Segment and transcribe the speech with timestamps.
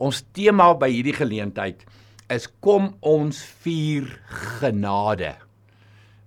[0.00, 1.82] Ons tema by hierdie geleentheid
[2.32, 4.08] is kom ons vier
[4.60, 5.34] genade.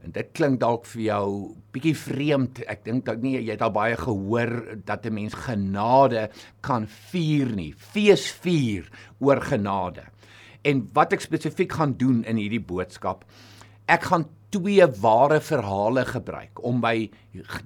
[0.06, 1.30] En dit klink dalk vir jou
[1.74, 2.62] bietjie vreemd.
[2.70, 6.30] Ek dink dalk nie jy het al baie gehoor dat 'n mens genade
[6.62, 7.74] kan vier nie.
[7.74, 8.86] Fees vier
[9.20, 10.04] oor genade.
[10.64, 13.26] En wat ek spesifiek gaan doen in hierdie boodskap,
[13.88, 17.10] ek gaan twee ware verhale gebruik om by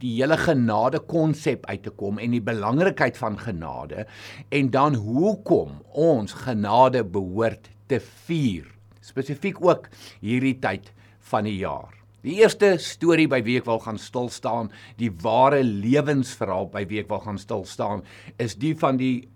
[0.01, 4.07] die hele genade konsep uit te kom en die belangrikheid van genade
[4.49, 8.67] en dan hoekom ons genade behoort te vier
[9.09, 9.89] spesifiek ook
[10.21, 10.91] hierdie tyd
[11.31, 11.93] van die jaar.
[12.25, 16.99] Die eerste storie by wie ek wil gaan stil staan, die ware lewensverhaal by wie
[17.03, 18.03] ek wil gaan stil staan,
[18.37, 19.29] is die van die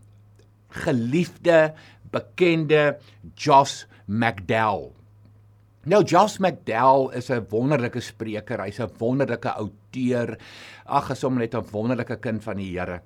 [0.84, 1.72] geliefde,
[2.12, 2.98] bekende
[3.40, 4.92] Josh McDowell.
[5.84, 10.38] Nou Josh McDowell is 'n wonderlike spreker, hy's 'n wonderlike outeur.
[10.86, 13.02] Ag, is hom net 'n wonderlike kind van die Here.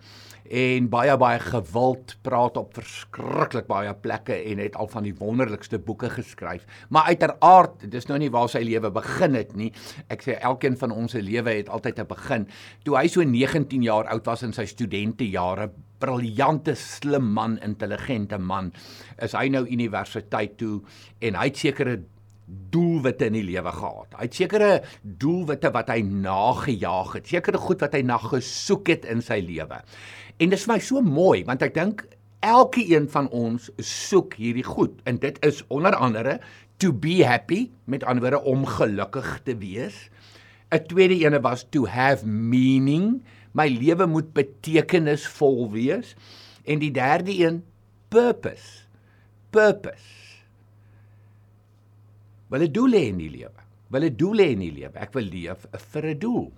[0.47, 5.79] En baie baie gewild, praat op verskriklik baie plekke en het al van die wonderlikste
[5.79, 6.65] boeke geskryf.
[6.89, 9.73] Maar uiteraard, dis nou nie waar sy lewe begin het nie.
[10.09, 12.47] Ek sê elkeen van ons se lewe het altyd 'n begin.
[12.83, 18.71] Toe hy so 19 jaar oud was in sy studentejare, briljante, slim man, intelligente man,
[19.19, 20.81] is hy nou universiteit toe
[21.21, 22.03] en hy het sekere
[22.47, 24.13] doelwitte in die lewe gehad.
[24.15, 24.69] Hy het sekere
[25.01, 29.81] doelwitte wat hy nagejaag het, sekere goed wat hy na gesoek het in sy lewe.
[30.37, 32.05] En dit is vir my so mooi want ek dink
[32.45, 36.37] elke een van ons soek hierdie goed en dit is onder andere
[36.79, 40.07] to be happy met ander woorde om gelukkig te wees.
[40.71, 43.23] 'n Tweede ene was to have meaning.
[43.51, 46.15] My lewe moet betekenisvol wees.
[46.65, 47.63] En die derde een
[48.09, 48.85] purpose.
[49.49, 50.26] Purpose
[52.49, 53.61] wil 'n doel hê in die lewe.
[53.89, 54.95] Wil 'n doel hê in die lewe.
[54.95, 56.51] Ek wil leef vir 'n doel.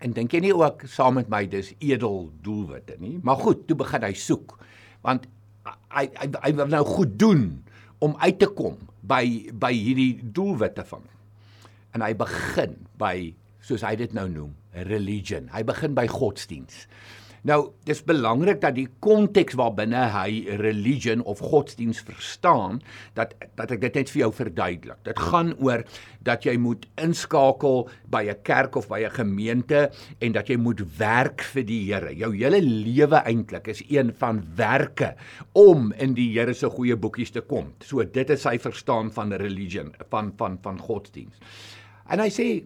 [0.00, 3.18] En dink jy nie ook saam met my dis edel doelwitte nie?
[3.22, 4.58] Maar goed, toe begin hy soek.
[5.02, 5.26] Want
[5.90, 7.64] hy hy hy wil nou goed doen
[7.98, 11.16] om uit te kom by by hierdie doelwitte van hom.
[11.96, 14.54] En hy begin by soos hy dit nou noem,
[14.88, 15.48] religion.
[15.52, 16.86] Hy begin by godsdiens.
[17.46, 22.80] Nou, dis belangrik dat die konteks waarbinne hy religion of godsdiens verstaan,
[23.14, 24.98] dat dat ek dit net vir jou verduidelik.
[25.06, 25.84] Dit gaan oor
[26.26, 29.90] dat jy moet inskakel by 'n kerk of by 'n gemeente
[30.20, 32.14] en dat jy moet werk vir die Here.
[32.14, 35.14] Jou hele lewe eintlik is een van werke
[35.52, 37.72] om in die Here se goeie boekies te kom.
[37.80, 41.38] So dit is sy verstaan van religion, van van van godsdiens.
[42.10, 42.64] En hy sê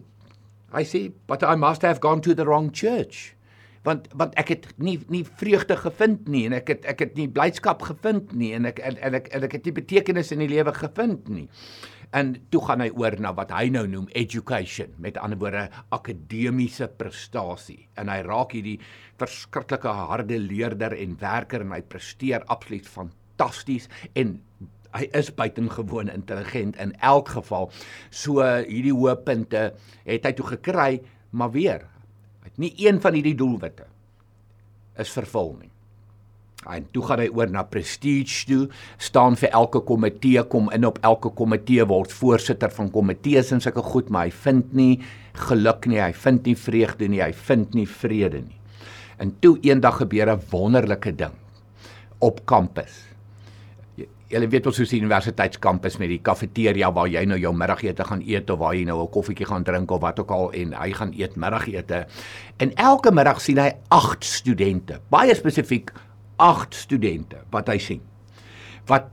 [0.73, 3.35] hy sê but I must have gone to the wrong church
[3.83, 7.27] want want ek het nie nie vreugde gevind nie en ek het ek het nie
[7.31, 10.51] blydskap gevind nie en ek en, en ek en ek het nie betekenis in die
[10.51, 11.49] lewe gevind nie.
[12.13, 15.63] En toe gaan hy oor na wat hy nou noem education, met ander woorde
[15.95, 17.87] akademiese prestasie.
[17.97, 18.77] En hy raak hierdie
[19.21, 24.37] verskriklike harde leerder en werker en hy presteer absoluut fantasties en
[24.93, 27.71] hy is buitengewoon intelligent in elk geval.
[28.13, 29.71] So hierdie hoë punte
[30.05, 30.91] het hy toe gekry,
[31.33, 31.87] maar weer,
[32.57, 33.85] nie een van hierdie doelwitte
[34.99, 35.73] is vervul nie.
[36.69, 38.67] En toe gaan hy oor na prestige toe,
[39.01, 43.83] staan vir elke komitee, kom in op elke komitee word voorsitter van komitees en sulke
[43.83, 45.01] goed, maar hy vind nie
[45.49, 48.59] geluk nie, hy vind nie vreugde nie, hy vind nie vrede nie.
[49.19, 51.35] En toe eendag gebeur 'n wonderlike ding
[52.19, 53.12] op kampus.
[54.33, 58.23] Julle weet ons hoe die universiteitskampus met die kafeteria waar jy nou jou middagete gaan
[58.25, 60.89] eet of waar jy nou 'n koffietjie gaan drink of wat ook al en hy
[60.91, 62.07] gaan eet middagete.
[62.57, 65.93] En elke middag sien hy 8 studente, baie spesifiek
[66.37, 68.01] 8 studente wat hy sien.
[68.87, 69.05] Wat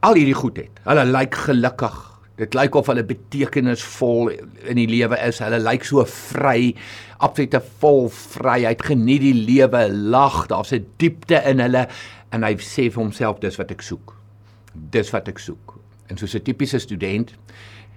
[0.00, 0.80] al hierdie goed het.
[0.84, 2.20] Hulle lyk gelukkig.
[2.36, 5.38] Dit lyk of hulle betekenisvol in die lewe is.
[5.38, 6.74] Hulle lyk so vry,
[7.18, 11.88] absolute vol vryheid, geniet die lewe, lag, daar's 'n diepte in hulle
[12.30, 14.21] en hy sê vir homself dis wat ek soek
[14.74, 15.76] dis wat ek soek.
[16.08, 17.34] En soos 'n tipiese student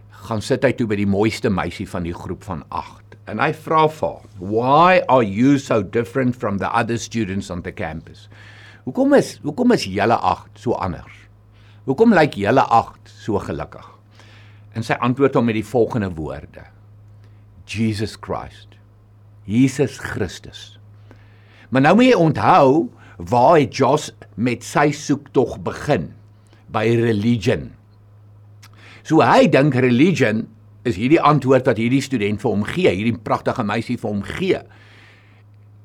[0.09, 3.51] gaan sit hy toe by die mooiste meisie van die groep van 8 en hy
[3.53, 8.29] vra vir haar, "Why are you so different from the other students on the campus?"
[8.85, 11.13] Hoekom is hoekom is julle 8 so anders?
[11.85, 13.85] Hoekom lyk julle 8 so gelukkig?
[14.73, 16.65] En sy antwoord hom met die volgende woorde:
[17.65, 18.77] Jesus Christ.
[19.45, 20.79] Jesus Christus.
[21.69, 26.13] Maar nou moet jy onthou waar het Jos met sy soektog begin?
[26.75, 27.71] By religion.
[29.05, 30.45] So hy dink religion
[30.85, 34.61] is hierdie antwoord wat hierdie student vir hom gee, hierdie pragtige meisie vir hom gee.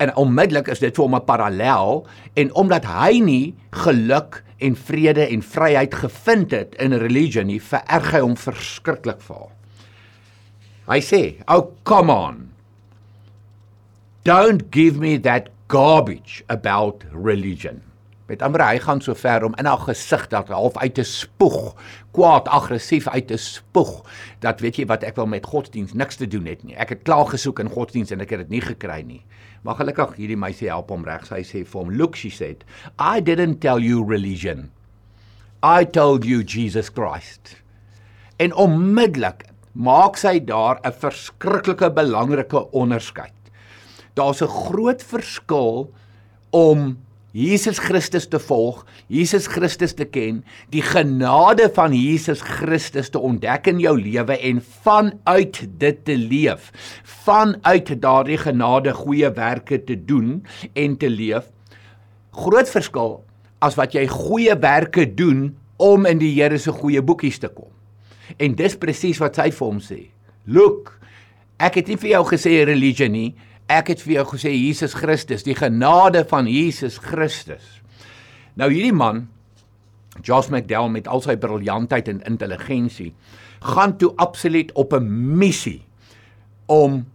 [0.01, 2.07] En onmiddellik is dit vir hom 'n parallel
[2.37, 3.55] en omdat hy nie
[3.85, 9.37] geluk en vrede en vryheid gevind het in religion nie, vererg hy hom verskriklik vir
[9.37, 9.55] haar.
[10.89, 12.51] Hy sê, "Oh, come on.
[14.25, 17.90] Don't give me that garbage about religion."
[18.31, 21.73] Met ander hy gaan so ver om in haar gesig dat half uit te spoeg,
[22.15, 24.05] kwaad, aggressief uit te spoeg.
[24.45, 26.77] Dat weet jy wat ek wil met godsdiens niks te doen het nie.
[26.79, 29.25] Ek het klaar gesoek in godsdiens en ek het dit nie gekry nie.
[29.67, 31.27] Maar gelukkig hierdie meisie help hom reg.
[31.27, 32.63] Sy sê vir hom, "Look," she said,
[33.01, 34.71] "I didn't tell you religion.
[35.65, 37.57] I told you Jesus Christ."
[38.39, 43.35] En onmiddellik maak sy daar 'n verskriklike belangrike onderskeid.
[44.15, 45.93] Daar's 'n groot verskil
[46.51, 46.99] om
[47.37, 50.41] Jesus Christus te volg, Jesus Christus te ken,
[50.75, 56.73] die genade van Jesus Christus te ontdek in jou lewe en vanuit dit te leef.
[57.23, 60.41] Vanuit daardie genade goeie werke te doen
[60.75, 61.47] en te leef.
[62.35, 63.21] Groot verskil
[63.63, 67.71] as wat jy goeie werke doen om in die Here se goeie boekies te kom.
[68.39, 70.01] En dis presies wat sy vir hom sê.
[70.51, 70.97] Look,
[71.63, 73.31] ek het nie vir jou gesê religie nie,
[73.71, 77.63] Ek het vir jou gesê Jesus Christus, die genade van Jesus Christus.
[78.59, 79.29] Nou hierdie man
[80.27, 83.13] Josh McDowell met al sy briljantheid en intelligensie
[83.63, 85.07] gaan toe absoluut op 'n
[85.39, 85.85] missie
[86.67, 87.07] om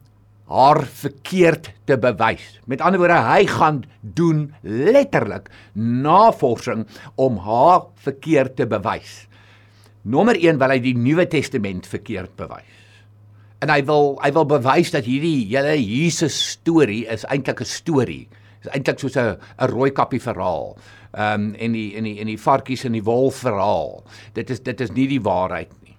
[0.48, 2.62] haar verkeerd te bewys.
[2.66, 9.28] Met ander woorde, hy gaan doen letterlik navorsing om haar verkeerd te bewys.
[10.04, 12.85] Nommer 1 wil hy die Nuwe Testament verkeerd bewys
[13.66, 18.28] en hy wil hy wil bewys dat hierdie hele Jesus storie is eintlik 'n storie.
[18.62, 20.78] Is eintlik soos 'n 'n rooi kappie verhaal.
[21.14, 24.04] Ehm um, en die en die en die varkies en die wolf verhaal.
[24.34, 25.98] Dit is dit is nie die waarheid nie.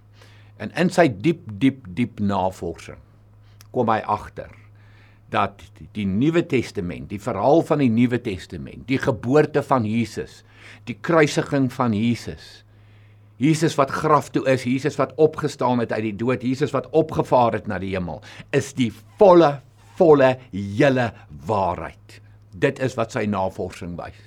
[0.58, 3.02] En in sy diep diep diep navorsing
[3.72, 4.50] kom hy agter
[5.28, 5.60] dat
[5.92, 10.44] die Nuwe Testament, die verhaal van die Nuwe Testament, die geboorte van Jesus,
[10.84, 12.62] die kruisiging van Jesus
[13.42, 17.58] Jesus wat graf toe is, Jesus wat opgestaan het uit die dood, Jesus wat opgevaar
[17.58, 18.22] het na die hemel,
[18.56, 19.58] is die volle
[19.96, 21.10] volle hele
[21.48, 22.20] waarheid.
[22.56, 24.18] Dit is wat sy navorsing wys.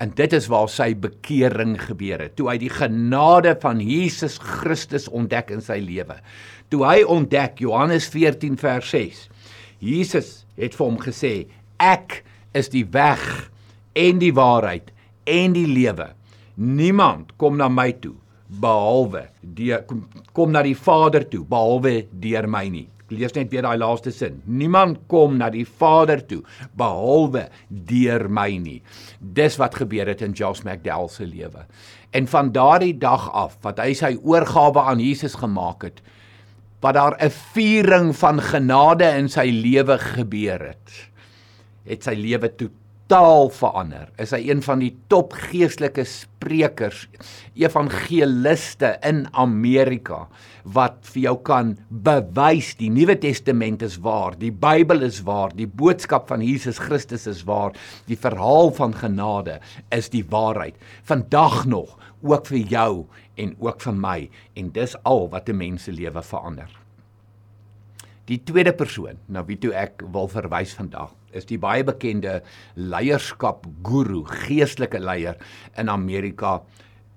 [0.00, 2.34] En dit is waar sy bekering gebeur het.
[2.36, 6.18] Toe hy die genade van Jesus Christus ontdek in sy lewe.
[6.72, 9.22] Toe hy ontdek Johannes 14 vers 6.
[9.80, 10.30] Jesus
[10.60, 11.32] het vir hom gesê:
[11.80, 12.22] "Ek
[12.52, 13.50] is die weg
[13.96, 14.92] en die waarheid
[15.24, 16.12] en die lewe."
[16.56, 18.14] Niemand kom na my toe
[18.46, 22.86] behalwe die kom, kom na die Vader toe behalwe deur my nie.
[23.06, 24.40] Ek lees net weer daai laaste sin.
[24.48, 26.40] Niemand kom na die Vader toe
[26.78, 28.80] behalwe deur my nie.
[29.20, 31.66] Dis wat gebeur het in Josh McDowell se lewe.
[32.16, 36.00] En van daardie dag af wat hy sy oorgawe aan Jesus gemaak het,
[36.80, 41.10] wat daar 'n viering van genade in sy lewe gebeur het,
[41.84, 42.70] het sy lewe toe
[43.06, 44.08] totaal verander.
[44.18, 47.04] Is hy een van die top geestelike sprekers,
[47.54, 50.26] evangeliste in Amerika
[50.74, 55.68] wat vir jou kan bewys die Nuwe Testament is waar, die Bybel is waar, die
[55.70, 57.76] boodskap van Jesus Christus is waar,
[58.10, 59.60] die verhaal van genade
[59.94, 60.74] is die waarheid.
[61.06, 61.94] Vandag nog
[62.26, 62.90] ook vir jou
[63.38, 64.18] en ook vir my
[64.58, 66.75] en dis al wat 'n mens se lewe verander.
[68.26, 72.40] Die tweede persoon na wie toe ek wil verwys vandag is die baie bekende
[72.74, 75.36] leierskap guru, geestelike leier
[75.78, 76.62] in Amerika,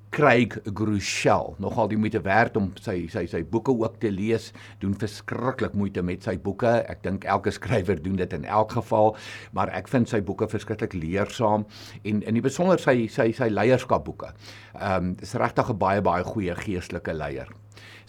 [0.10, 1.56] Craig Groeschel.
[1.58, 4.50] Nogal die moeite werd om sy sy sy boeke ook te lees,
[4.82, 6.72] doen verskriklik moeite met sy boeke.
[6.90, 9.14] Ek dink elke skrywer doen dit in elk geval,
[9.54, 11.68] maar ek vind sy boeke verskriklik leersaam
[12.04, 14.34] en in die besonder sy sy sy leierskapboeke.
[14.80, 17.54] Ehm um, dis regtig 'n baie baie goeie geestelike leier.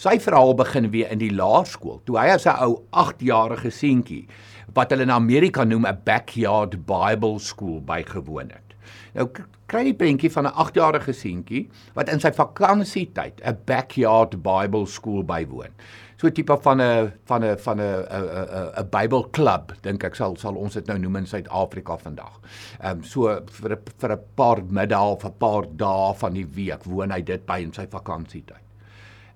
[0.01, 4.27] Sy verhaal begin weer in die laerskool, toe hy as 'n ou 8-jarige seentjie
[4.75, 8.70] wat hulle in Amerika noem 'n backyard Bible school bygewoon het.
[9.15, 9.27] Nou
[9.67, 15.23] kry 'n prentjie van 'n 8-jarige seentjie wat in sy vakansietyd 'n backyard Bible school
[15.25, 15.75] bywoon.
[16.17, 20.15] So 'n tipe van 'n van 'n van 'n 'n 'n Bible club dink ek
[20.15, 22.41] sal sal ons dit nou noem in Suid-Afrika vandag.
[22.81, 26.47] Ehm um, so vir 'n vir 'n paar middae of 'n paar dae van die
[26.47, 28.65] week woon hy dit by in sy vakansietyd.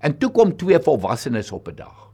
[0.01, 2.05] En toe kom twee volwassenes op 'n dag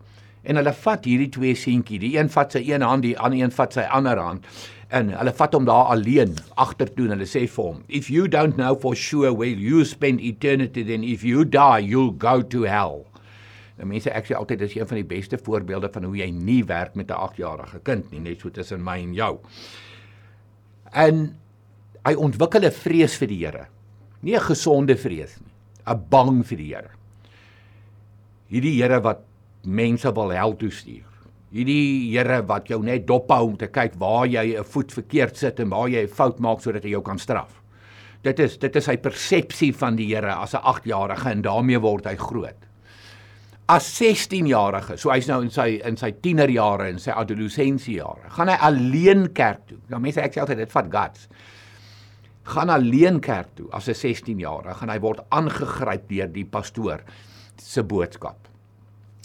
[0.42, 3.50] en hulle vat hierdie twee seentjie, die een vat sy een hand, die ander een
[3.50, 4.46] vat sy ander hand
[4.90, 8.56] en hulle vat hom daar alleen agtertoe en hulle sê vir hom if you don't
[8.58, 13.04] know for sure where you spend eternity then if you die you'll go to hell.
[13.80, 16.62] Nou mense ek sê altyd dis een van die beste voorbeelde van hoe jy nie
[16.68, 19.38] werk met 'n 8-jarige kind nie, net so tussen my en jou.
[20.92, 21.36] En
[22.04, 23.66] hy ontwikkel 'n vrees vir die Here.
[24.22, 25.52] Nie 'n gesonde vrees nie,
[25.86, 26.90] 'n bang vir die Here.
[28.50, 29.24] Hierdie Here wat
[29.64, 31.06] mense wil hel toe stuur.
[31.50, 35.60] Hierdie Here wat jou net dophou om te kyk waar jy 'n voet verkeerd sit
[35.60, 37.60] en waar jy 'n fout maak sodat hy jou kan straf.
[38.22, 42.06] Dit is dit is sy persepsie van die Here as 'n 8-jarige en daarmee word
[42.06, 42.66] hy groot.
[43.68, 48.56] As 16-jarige, so hy's nou in sy in sy tienerjare en sy adolessensiejare, gaan hy
[48.60, 49.78] alleen kerk toe.
[49.88, 51.28] Nou mense ek sê altyd dit vat guts.
[52.50, 57.00] gaan alleen kerk toe as 'n 16-jarige en hy word aangegryp deur die pastoor
[57.56, 58.49] se boodskap.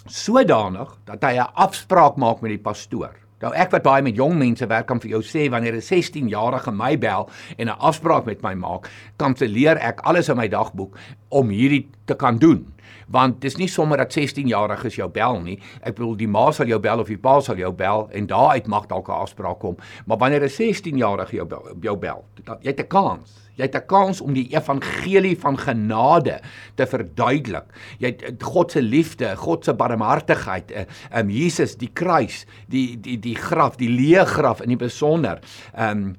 [0.05, 3.15] Sodanig dat hy 'n afspraak maak met die pastoor.
[3.41, 6.71] Nou ek wat baie met jong mense werk kan vir jou sê wanneer 'n 16-jarige
[6.71, 10.97] my bel en 'n afspraak met my maak, kanselleer ek alles in my dagboek
[11.29, 12.73] om hierdie te kan doen
[13.07, 15.59] want dis nie sommer dat 16 jariges jou bel nie.
[15.81, 18.67] Ek bedoel die ma sal jou bel of die pa sal jou bel en daaruit
[18.67, 19.77] mag dalk 'n afspraak kom.
[20.05, 22.25] Maar wanneer 'n 16 jarige jou bel, jou bel,
[22.61, 23.45] jy het 'n kans.
[23.55, 26.41] Jy het 'n kans om die evangelie van genade
[26.75, 27.65] te verduidelik.
[27.97, 33.19] Jy het God se liefde, God se barmhartigheid, ehm um, Jesus, die kruis, die die
[33.19, 35.39] die graf, die leë graf in die besonder.
[35.73, 36.15] Ehm um,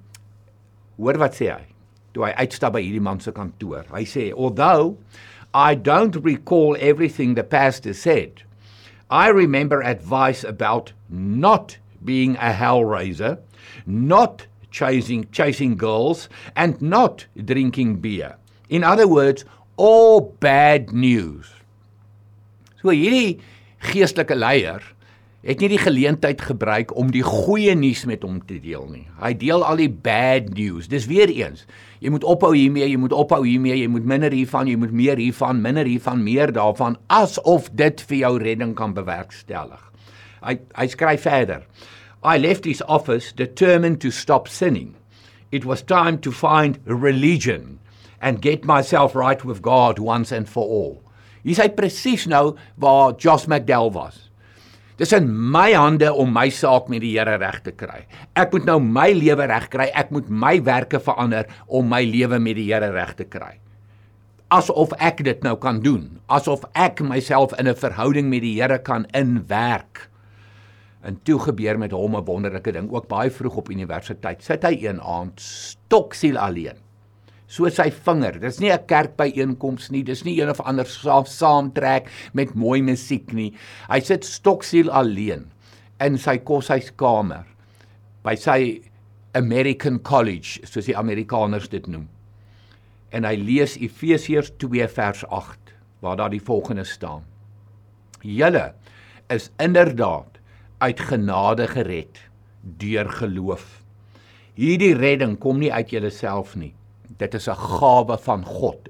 [0.96, 1.66] hoor wat sê hy?
[2.12, 3.85] Toe hy uitstap by hierdie man se kantoor.
[3.92, 4.96] Hy sê, "Although
[5.56, 8.42] I don't recall everything the pastor said.
[9.08, 13.38] I remember advice about not being a hellraiser,
[13.86, 18.36] not chasing chasing girls and not drinking beer.
[18.68, 19.46] In other words,
[19.78, 21.46] all bad news.
[22.82, 23.40] So hierdie
[23.80, 24.82] geestelike leier
[25.46, 29.04] het nie die geleentheid gebruik om die goeie nuus met hom te deel nie.
[29.22, 30.88] Hy deel al die bad news.
[30.90, 31.62] Dis weer eens.
[32.02, 35.22] Jy moet ophou hiermee, jy moet ophou hiermee, jy moet minder hiervan, jy moet meer
[35.22, 39.80] hiervan, minder hiervan, meer daarvan asof dit vir jou redding kan bewerkstellig.
[40.42, 41.62] Hy hy skryf verder.
[42.26, 44.96] I left his office determined to stop sinning.
[45.52, 47.78] It was time to find religion
[48.20, 51.02] and get myself right with God once and for all.
[51.46, 54.25] Hy sê presies nou waar Josh McDowell was.
[54.96, 58.06] Dis in my hande om my saak met die Here reg te kry.
[58.32, 59.90] Ek moet nou my lewe reg kry.
[59.92, 63.58] Ek moet my werke verander om my lewe met die Here reg te kry.
[64.56, 68.78] Asof ek dit nou kan doen, asof ek myself in 'n verhouding met die Here
[68.78, 70.08] kan inwerk.
[71.02, 74.42] En toe gebeur met hom 'n wonderlike ding, ook baie vroeg op universiteit.
[74.42, 76.85] Sit hy een aand stoksiel alleen
[77.46, 78.40] so sy vinger.
[78.42, 83.54] Dis nie 'n kerkbyeenkoms nie, dis nie een of ander saamtrek met mooi musiek nie.
[83.88, 85.50] Hy sit stoksiel alleen
[86.00, 87.46] in sy koshuiskamer
[88.22, 88.82] by sy
[89.34, 92.08] American College, soos die Amerikaners dit noem.
[93.12, 95.58] En hy lees Efesiërs 2 vers 8
[96.00, 97.22] waar daar die volgende staan:
[98.22, 98.74] Julle
[99.28, 100.38] is inderdaad
[100.78, 102.18] uit genade gered
[102.60, 103.82] deur geloof.
[104.54, 106.74] Hierdie redding kom nie uit jouself nie
[107.18, 108.88] dit is 'n gawe van God.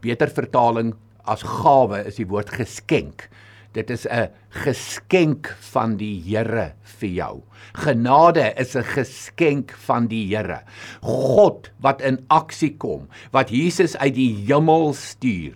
[0.00, 3.28] Beter vertaling as gawe is die woord geskenk.
[3.76, 7.42] Dit is 'n geskenk van die Here vir jou.
[7.74, 10.62] Genade is 'n geskenk van die Here.
[11.02, 15.54] God wat in aksie kom, wat Jesus uit die hemel stuur,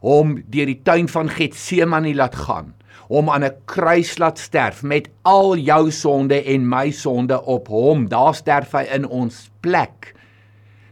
[0.00, 2.74] hom deur die tuin van Getsemane laat gaan,
[3.08, 8.08] hom aan 'n kruis laat sterf met al jou sonde en my sonde op hom.
[8.08, 10.14] Daar sterf hy in ons plek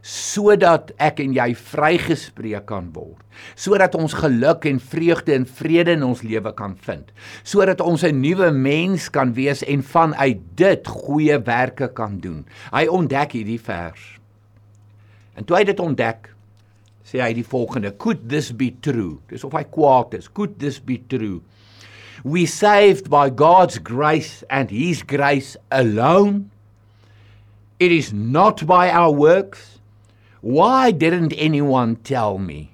[0.08, 3.20] sodat ek en jy vrygespreek kan word
[3.58, 7.12] sodat ons geluk en vreugde en vrede in ons lewe kan vind
[7.44, 12.46] sodat ons 'n nuwe mens kan wees en vanuit dit goeie werke kan doen.
[12.72, 14.18] Hy ontdek hierdie vers.
[15.36, 16.34] En toe hy dit ontdek
[17.04, 19.18] sê hy die volgende could this be true?
[19.28, 20.28] Dis of hy kwaad is.
[20.28, 21.40] Could this be true?
[22.24, 26.50] We saved by god's grace and his grace alone.
[27.78, 29.77] It is not by our works
[30.40, 32.70] Why didn't anyone tell me?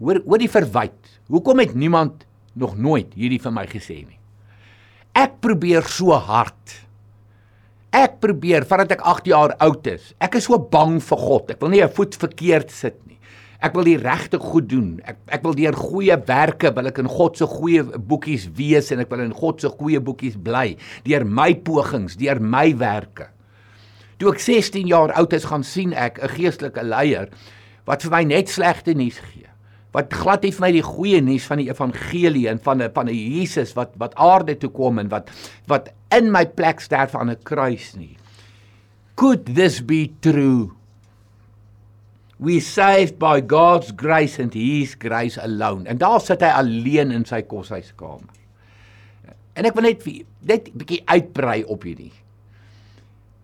[0.00, 0.96] Hoor hoor die verwyd.
[1.28, 2.24] Hoekom het niemand
[2.56, 4.16] nog nooit hierdie vir my gesê nie?
[5.16, 6.78] Ek probeer so hard.
[7.92, 10.12] Ek probeer vandat ek 8 jaar oud is.
[10.22, 11.50] Ek is so bang vir God.
[11.50, 13.18] Ek wil nie 'n voet verkeerd sit nie.
[13.60, 15.00] Ek wil die regte goed doen.
[15.04, 19.00] Ek ek wil deur goeie werke wil ek in God se goeie boekies wees en
[19.00, 23.28] ek wil in God se goeie boekies bly deur my pogings, deur my werke.
[24.20, 27.30] Toe ek 16 jaar oud is, gaan sien ek 'n geestelike leier
[27.88, 29.48] wat vir my net slegte nuus gee.
[29.96, 33.08] Wat glad nie vir my die goeie nuus van die evangelie en van 'n van
[33.08, 35.30] 'n Jesus wat wat aarde toe kom en wat
[35.66, 38.16] wat in my plek sterf aan 'n kruis nie.
[39.16, 40.70] Could this be true?
[42.38, 45.88] We saved by God's grace and his grace alone.
[45.88, 48.28] En daar sit hy alleen in sy koshuiskamer.
[49.54, 50.04] En ek wil net
[50.40, 52.12] net 'n bietjie uitbrei op hierdie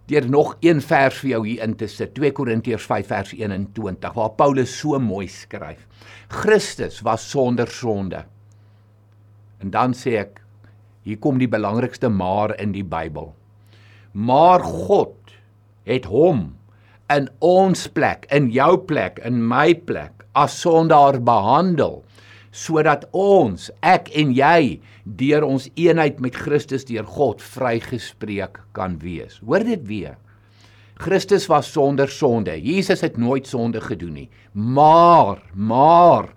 [0.06, 2.14] deur nog een vers vir jou hier in te sit.
[2.14, 5.86] 2 Korintiërs 5 vers 21 waar Paulus so mooi skryf.
[6.28, 8.25] Christus was sonder sonde.
[9.58, 10.42] En dan sê ek
[11.06, 13.32] hier kom die belangrikste maar in die Bybel.
[14.12, 15.34] Maar God
[15.86, 16.48] het hom
[17.12, 22.00] in ons plek in jou plek in my plek as sondaar behandel
[22.56, 29.38] sodat ons ek en jy deur ons eenheid met Christus deur God vrygespreek kan wees.
[29.44, 30.16] Hoor dit weer.
[30.96, 32.54] Christus was sonder sonde.
[32.56, 34.28] Jesus het nooit sonde gedoen nie.
[34.52, 36.30] Maar, maar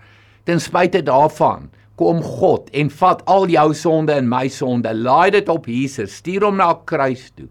[0.43, 5.49] ten spyte daarvan kom God en vat al jou sonde en my sonde, laai dit
[5.51, 7.49] op Jesus, stuur hom na 'n kruis toe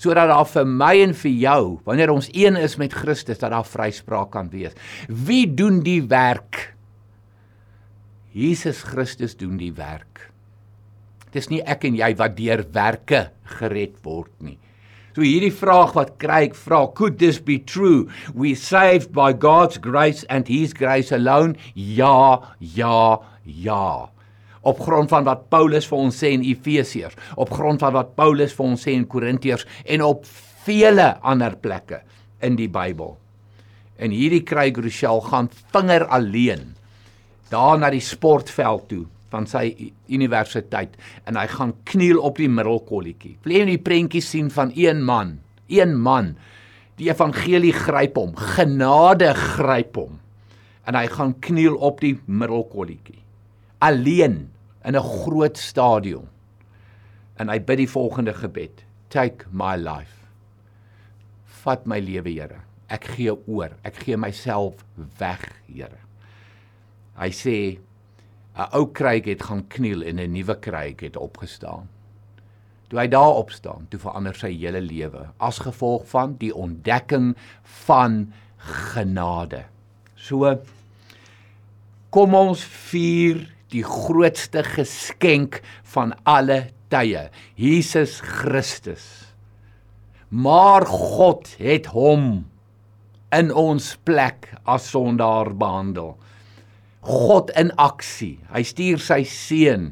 [0.00, 3.66] sodat daar vir my en vir jou, wanneer ons een is met Christus, dat daar
[3.68, 4.72] vryspraak kan wees.
[5.08, 6.79] Wie doen die werk?
[8.30, 10.28] Jesus Christus doen die werk.
[11.34, 13.24] Dis nie ek en jy wat deur werke
[13.58, 14.58] gered word nie.
[15.10, 18.06] So hierdie vraag wat kry ek vra, could this be true?
[18.30, 21.58] We saved by God's grace and his grace alone?
[21.74, 24.10] Ja, ja, ja.
[24.62, 28.54] Op grond van wat Paulus vir ons sê in Efesiërs, op grond van wat Paulus
[28.54, 30.22] vir ons sê in Korintiërs en op
[30.66, 32.04] vele ander plekke
[32.46, 33.16] in die Bybel.
[33.98, 36.76] En hierdie Craig Rochelle gaan vinger alleen
[37.50, 40.96] daar na die sportveld toe van sy universiteit
[41.28, 43.36] en hy gaan kniel op die middelkolletjie.
[43.44, 45.38] Wil jy die prentjie sien van een man,
[45.70, 46.34] een man.
[46.98, 50.18] Die evangelie gryp hom, genade gryp hom.
[50.88, 53.20] En hy gaan kniel op die middelkolletjie.
[53.80, 54.50] Alleen
[54.84, 56.28] in 'n groot stadion.
[57.38, 58.84] En hy bid die volgende gebed.
[59.08, 60.26] Take my life.
[61.62, 62.60] Vat my lewe Here.
[62.88, 63.70] Ek gee oor.
[63.82, 64.74] Ek gee myself
[65.18, 66.09] weg Here
[67.20, 67.56] hy sê
[68.56, 71.88] 'n ou kruik het gaan kniel en 'n nuwe kruik het opgestaan.
[72.88, 77.36] Toe hy daar opstaan, toe verander sy hele lewe as gevolg van die ontdekking
[77.86, 79.64] van genade.
[80.16, 80.58] So
[82.10, 85.60] kom ons vier die grootste geskenk
[85.94, 89.06] van alle tye, Jesus Christus.
[90.28, 92.50] Maar God het hom
[93.34, 96.16] in ons plek as sondaar behandel.
[97.06, 98.38] God in aksie.
[98.52, 99.90] Hy stuur sy seun.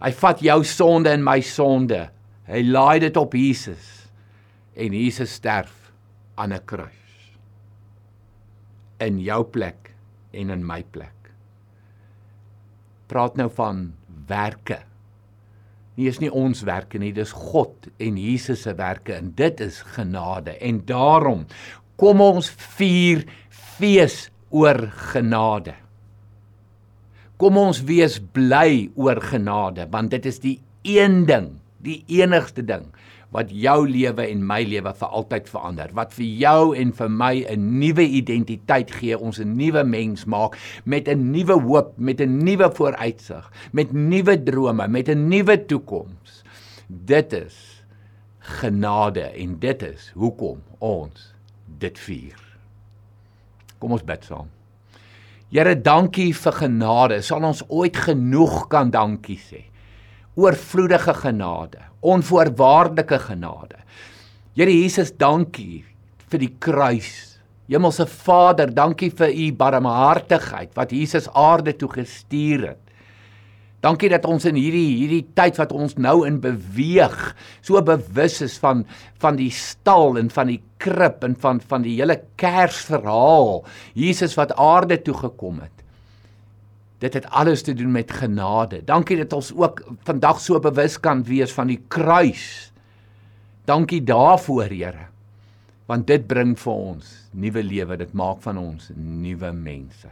[0.00, 2.06] Hy vat jou sonde en my sonde.
[2.48, 4.08] Hy laai dit op Jesus.
[4.76, 5.92] En Jesus sterf
[6.36, 6.92] aan 'n kruis.
[9.00, 9.94] In jou plek
[10.32, 11.12] en in my plek.
[13.08, 13.94] Praat nou van
[14.28, 14.82] werke.
[15.96, 19.82] Nie is nie ons werke nie, dis God en Jesus se werke en dit is
[19.82, 20.58] genade.
[20.60, 21.46] En daarom
[21.96, 25.74] kom ons vier fees oor genade.
[27.36, 30.56] Kom ons wees bly oor genade want dit is die
[30.88, 31.50] een ding,
[31.84, 32.88] die enigste ding
[33.34, 35.90] wat jou lewe en my lewe vir altyd verander.
[35.98, 40.56] Wat vir jou en vir my 'n nuwe identiteit gee, ons 'n nuwe mens maak
[40.84, 46.42] met 'n nuwe hoop, met 'n nuwe vooruitsig, met nuwe drome, met 'n nuwe toekoms.
[46.88, 47.84] Dit is
[48.38, 51.34] genade en dit is hoekom ons
[51.78, 52.38] dit vier.
[53.78, 54.55] Kom ons bid saam.
[55.46, 57.20] Here, dankie vir genade.
[57.22, 59.62] Sal ons ooit genoeg kan dankie sê?
[60.36, 63.78] Oorvloedige genade, onvoorwaardelike genade.
[64.58, 65.84] Here Jesus, dankie
[66.26, 67.38] vir die kruis.
[67.70, 72.85] Hemelse Vader, dankie vir u barmhartigheid wat Jesus aarde toe gestuur het.
[73.86, 77.18] Dankie dat ons in hierdie hierdie tyd wat ons nou in beweeg,
[77.62, 78.82] so bewus is van
[79.22, 83.60] van die stal en van die krib en van van die hele Kersverhaal.
[83.94, 85.84] Jesus wat aarde toe gekom het.
[87.04, 88.80] Dit het alles te doen met genade.
[88.84, 92.72] Dankie dat ons ook vandag so bewus kan wees van die kruis.
[93.68, 95.10] Dankie daarvoor, Here.
[95.86, 100.10] Want dit bring vir ons nuwe lewe, dit maak van ons nuwe mense.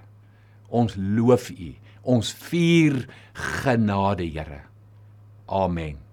[0.68, 1.72] Ons loof U.
[2.04, 4.62] Ons vier genade, Here.
[5.48, 6.03] Amen.